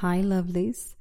[0.00, 0.94] Hi, lovelies.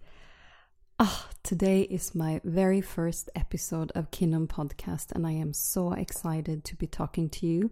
[0.99, 6.65] Ah, today is my very first episode of Kinuum Podcast, and I am so excited
[6.65, 7.71] to be talking to you.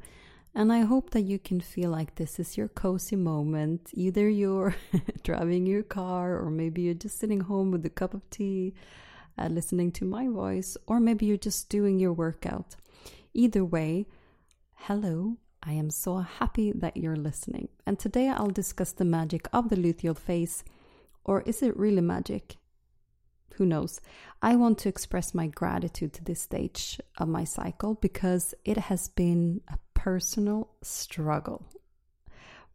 [0.55, 3.89] And I hope that you can feel like this is your cozy moment.
[3.93, 4.77] Either you're
[5.23, 8.73] driving your car, or maybe you're just sitting home with a cup of tea,
[9.37, 12.77] uh, listening to my voice, or maybe you're just doing your workout.
[13.33, 14.05] Either way,
[14.75, 15.35] hello.
[15.61, 17.67] I am so happy that you're listening.
[17.85, 20.63] And today I'll discuss the magic of the luteal phase
[21.27, 22.55] or is it really magic?
[23.55, 23.99] Who knows?
[24.41, 29.09] I want to express my gratitude to this stage of my cycle because it has
[29.09, 31.65] been a personal struggle.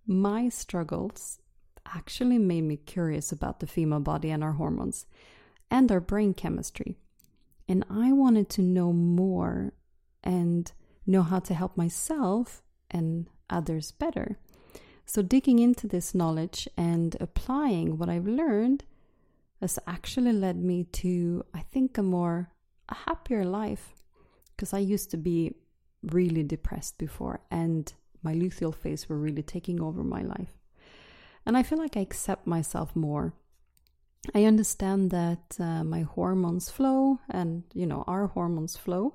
[0.06, 1.38] My struggles
[1.86, 5.06] actually made me curious about the female body and our hormones
[5.70, 6.96] and our brain chemistry.
[7.68, 9.72] And I wanted to know more
[10.22, 10.70] and
[11.06, 14.38] know how to help myself and others better.
[15.06, 18.84] So, digging into this knowledge and applying what I've learned
[19.60, 22.50] has actually led me to, I think, a more
[22.88, 23.94] a happier life.
[24.54, 25.54] Because I used to be
[26.02, 30.52] really depressed before, and my luteal phase were really taking over my life.
[31.44, 33.34] And I feel like I accept myself more.
[34.34, 39.14] I understand that uh, my hormones flow, and you know, our hormones flow,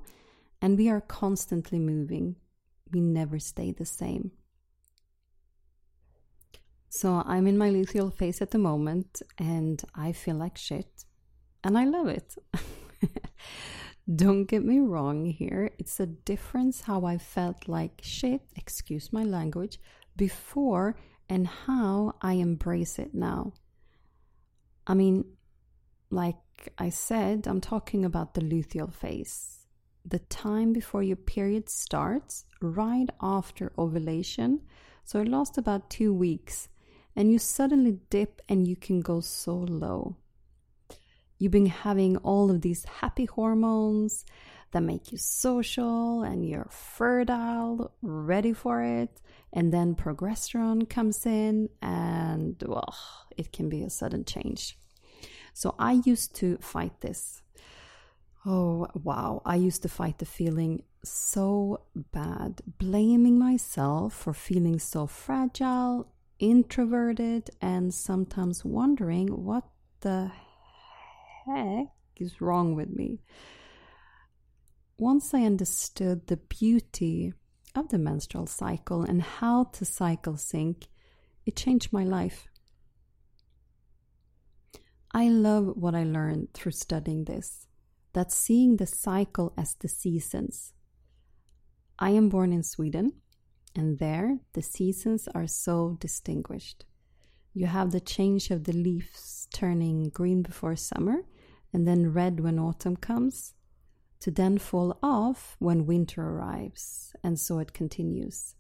[0.62, 2.36] and we are constantly moving.
[2.92, 4.32] We never stay the same.
[6.90, 11.06] So I'm in my luteal phase at the moment and I feel like shit
[11.64, 12.36] and I love it.
[14.16, 15.72] Don't get me wrong here.
[15.78, 19.80] It's a difference how I felt like shit, excuse my language,
[20.16, 20.96] before
[21.28, 23.52] and how I embrace it now.
[24.88, 25.26] I mean,
[26.10, 26.38] like
[26.78, 29.68] I said, I'm talking about the luteal phase.
[30.06, 34.62] The time before your period starts, right after ovulation.
[35.04, 36.70] So it lasts about two weeks
[37.18, 40.16] and you suddenly dip and you can go so low.
[41.40, 44.24] You've been having all of these happy hormones
[44.72, 49.20] that make you social and you're fertile, ready for it.
[49.52, 52.96] And then progesterone comes in, and well,
[53.36, 54.78] it can be a sudden change.
[55.54, 57.42] So I used to fight this.
[58.46, 59.42] Oh, wow.
[59.46, 66.08] I used to fight the feeling so bad, blaming myself for feeling so fragile
[66.40, 69.64] introverted and sometimes wondering what
[70.02, 70.32] the
[71.46, 73.22] heck is wrong with me.
[74.98, 77.34] Once I understood the beauty
[77.76, 80.88] of the menstrual cycle and how to cycle sync,
[81.46, 82.48] it changed my life.
[85.14, 87.68] I love what I learned through studying this
[88.14, 90.74] that seeing the cycle as the seasons.
[92.00, 93.14] I am born in Sweden
[93.78, 96.86] and there the seasons are so distinguished.
[97.54, 101.22] You have the change of the leaves turning green before summer
[101.74, 103.54] and then red when autumn comes,
[104.20, 108.56] to then fall off when winter arrives, and so it continues.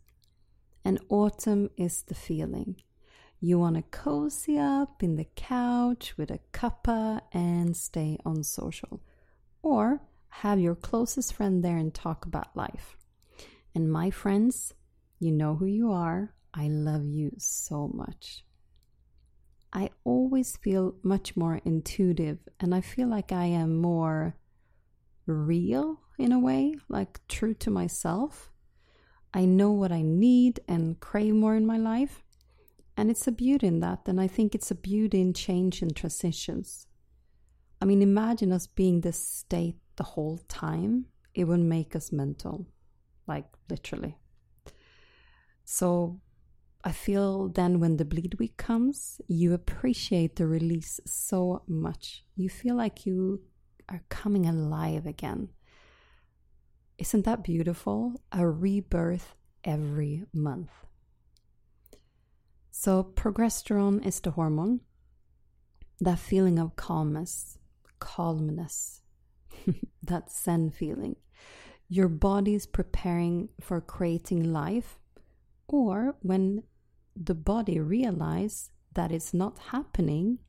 [0.85, 2.75] And autumn is the feeling.
[3.39, 9.01] You want to cozy up in the couch with a cuppa and stay on social,
[9.61, 12.97] or have your closest friend there and talk about life.
[13.73, 14.73] And my friends,
[15.19, 16.33] you know who you are.
[16.53, 18.43] I love you so much.
[19.73, 24.35] I always feel much more intuitive and I feel like I am more
[25.25, 28.51] real in a way, like true to myself.
[29.33, 32.23] I know what I need and crave more in my life.
[32.95, 34.07] And it's a beauty in that.
[34.07, 36.87] And I think it's a beauty in change and transitions.
[37.79, 41.05] I mean, imagine us being this state the whole time.
[41.35, 42.65] It would make us mental,
[43.27, 44.17] like literally.
[45.69, 46.21] So
[46.81, 52.23] I feel then when the bleed week comes, you appreciate the release so much.
[52.37, 53.41] You feel like you
[53.89, 55.49] are coming alive again.
[56.97, 58.13] Isn't that beautiful?
[58.31, 59.35] A rebirth
[59.65, 60.71] every month.
[62.71, 64.79] So, progesterone is the hormone.
[65.99, 67.57] That feeling of calmness,
[67.99, 69.01] calmness,
[70.03, 71.17] that Zen feeling.
[71.89, 74.99] Your body is preparing for creating life
[75.67, 76.63] or when
[77.15, 80.39] the body realizes that it's not happening,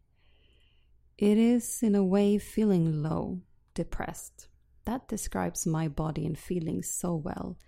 [1.17, 3.41] it is in a way feeling low,
[3.75, 4.49] depressed.
[4.85, 7.59] That describes my body and feelings so well.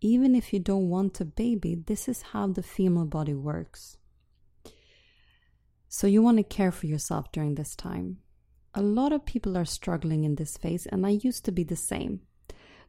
[0.00, 3.96] Even if you don't want a baby, this is how the female body works.
[5.88, 8.18] So, you want to care for yourself during this time.
[8.74, 11.76] A lot of people are struggling in this phase, and I used to be the
[11.76, 12.20] same.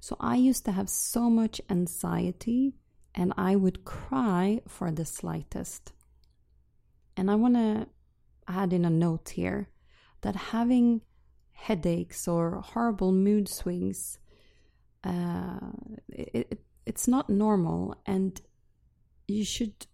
[0.01, 2.75] So, I used to have so much anxiety
[3.15, 5.93] and I would cry for the slightest.
[7.17, 7.87] And I want to
[8.47, 9.69] add in a note here
[10.21, 11.01] that having
[11.51, 14.19] headaches or horrible mood swings,
[15.03, 15.59] uh,
[16.09, 18.39] it, it, it's not normal, and
[19.27, 19.85] you should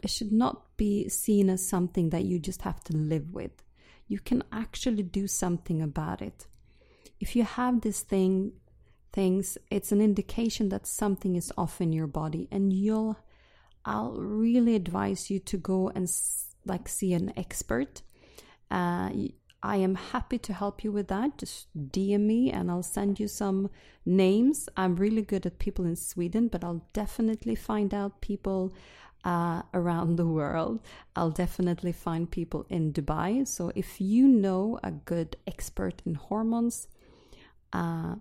[0.00, 3.62] it should not be seen as something that you just have to live with.
[4.06, 6.46] You can actually do something about it.
[7.18, 8.52] If you have this thing,
[9.16, 13.16] things, it's an indication that something is off in your body, and you'll.
[13.88, 16.06] I'll really advise you to go and
[16.72, 18.02] like see an expert.
[18.68, 19.10] Uh,
[19.62, 21.38] I am happy to help you with that.
[21.38, 23.70] Just DM me and I'll send you some
[24.04, 24.68] names.
[24.76, 28.74] I'm really good at people in Sweden, but I'll definitely find out people
[29.24, 30.80] uh, around the world.
[31.16, 33.46] I'll definitely find people in Dubai.
[33.46, 36.88] So if you know a good expert in hormones,
[37.72, 38.16] uh,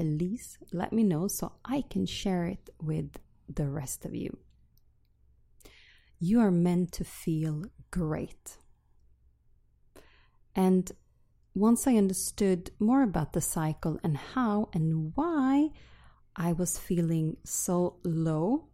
[0.00, 3.18] please let me know so I can share it with
[3.54, 4.38] the rest of you.
[6.18, 8.56] You are meant to feel great.
[10.54, 10.90] And
[11.54, 15.70] once I understood more about the cycle and how and why
[16.34, 18.68] I was feeling so low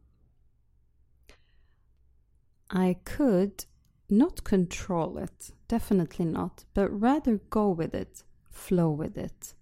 [2.71, 3.65] I could
[4.09, 9.55] not control it, definitely not, but rather go with it, flow with it.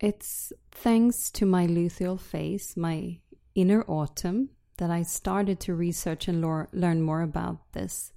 [0.00, 3.18] It's thanks to my luteal phase, my
[3.54, 6.40] inner autumn, that I started to research and
[6.72, 8.12] learn more about this.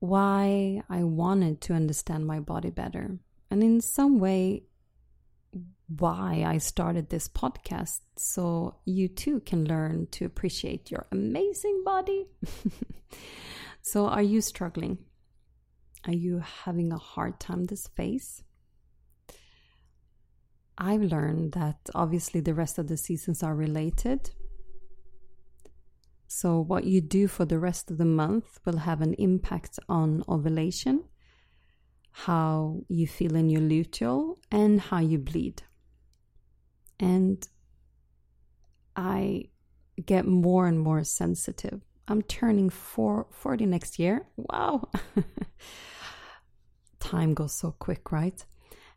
[0.00, 3.18] Why I wanted to understand my body better.
[3.50, 4.64] And in some way,
[5.86, 12.26] why I started this podcast so you too can learn to appreciate your amazing body.
[13.82, 14.98] so, are you struggling?
[16.06, 18.43] Are you having a hard time this phase?
[20.90, 24.30] I've learned that obviously the rest of the seasons are related.
[26.28, 30.24] So, what you do for the rest of the month will have an impact on
[30.28, 31.04] ovulation,
[32.26, 35.62] how you feel in your luteal, and how you bleed
[37.00, 37.46] and
[38.96, 39.48] I
[40.04, 41.80] get more and more sensitive.
[42.06, 44.26] I'm turning four, 40 next year.
[44.36, 44.88] Wow.
[47.00, 48.44] Time goes so quick, right?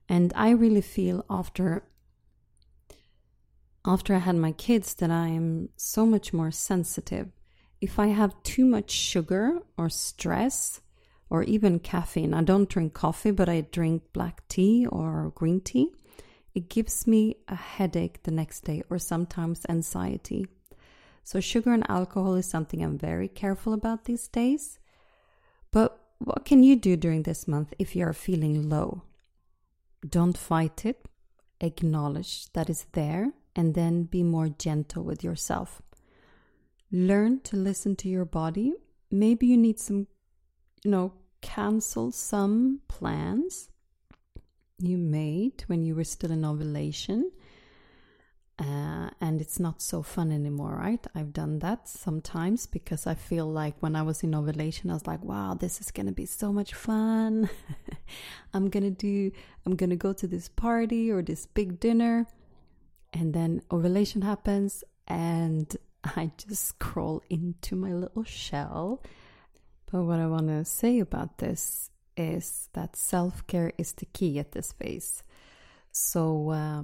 [0.09, 1.83] And I really feel after
[3.86, 7.30] after I had my kids that I am so much more sensitive.
[7.80, 10.81] If I have too much sugar or stress
[11.30, 15.92] or even caffeine, I don't drink coffee, but I drink black tea or green tea
[16.57, 20.48] it gives me a headache the next day or sometimes anxiety.
[21.24, 24.80] So, sugar and alcohol is something I'm very careful about these days.
[25.71, 29.03] But what can you do during this month if you are feeling low?
[30.08, 31.08] Don't fight it,
[31.62, 35.82] acknowledge that it's there, and then be more gentle with yourself.
[36.92, 38.74] Learn to listen to your body.
[39.12, 40.08] Maybe you need some,
[40.84, 43.70] you know, cancel some plans
[44.80, 47.32] you made when you were still in ovulation.
[49.21, 51.06] And it's not so fun anymore, right?
[51.15, 55.07] I've done that sometimes because I feel like when I was in ovulation, I was
[55.07, 57.50] like, wow, this is to be so much fun.
[58.54, 59.31] I'm to do,
[59.65, 62.27] I'm to go to this party or this big dinner.
[63.13, 69.03] And then ovulation happens and I just crawl into my little shell.
[69.92, 74.39] But what I want to say about this is that self care is the key
[74.39, 75.24] at this phase.
[75.91, 76.84] So, uh,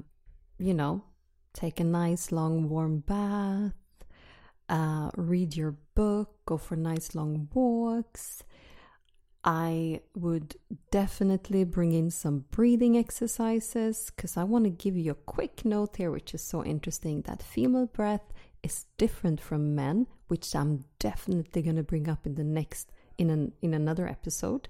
[0.57, 1.03] you know,
[1.53, 3.73] take a nice long warm bath,
[4.69, 8.43] uh, read your book, go for nice long walks.
[9.45, 10.55] I would
[10.89, 15.97] definitely bring in some breathing exercises because I want to give you a quick note
[15.97, 18.31] here, which is so interesting that female breath
[18.63, 23.29] is different from men, which I'm definitely going to bring up in the next in
[23.29, 24.69] an in another episode.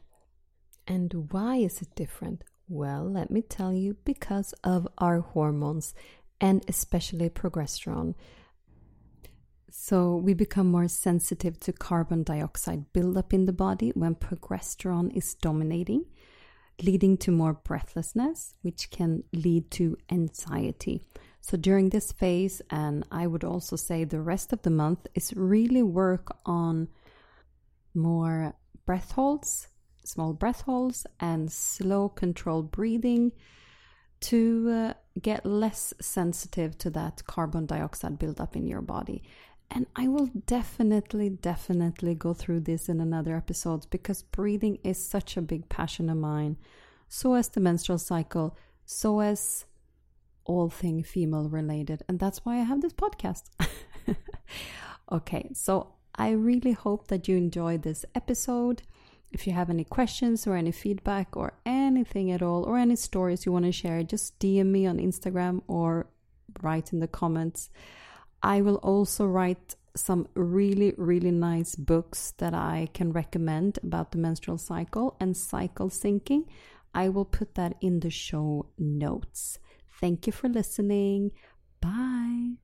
[0.88, 2.44] And why is it different?
[2.68, 5.94] Well, let me tell you because of our hormones
[6.44, 8.14] and especially progesterone.
[9.72, 15.36] So, we become more sensitive to carbon dioxide buildup in the body when progesterone is
[15.36, 16.06] dominating,
[16.82, 21.02] leading to more breathlessness, which can lead to anxiety.
[21.40, 25.34] So, during this phase, and I would also say the rest of the month, is
[25.34, 26.90] really work on
[27.96, 28.54] more
[28.86, 29.70] breath holds,
[30.04, 33.32] small breath holds and slow controlled breathing
[34.20, 39.24] to uh, get less sensitive to that carbon dioxide buildup in your body.
[39.70, 45.36] And I will definitely, definitely go through this in another episode because breathing is such
[45.36, 46.58] a big passion of mine.
[47.08, 49.66] So as the menstrual cycle, so as
[50.46, 52.04] all thing female related.
[52.08, 53.44] And that's why I have this podcast.
[55.12, 58.84] okay, so I really hope that you enjoyed this episode.
[59.34, 63.46] If you have any questions or any feedback or anything at all, or any stories
[63.46, 66.08] you want to share, just DM me on Instagram or
[66.62, 67.70] write in the comments.
[68.42, 74.18] I will also write some really, really nice books that I can recommend about the
[74.18, 76.46] menstrual cycle and cycle syncing.
[76.94, 79.60] I will put that in the show notes.
[80.00, 81.32] Thank you for listening.
[81.82, 82.63] Bye.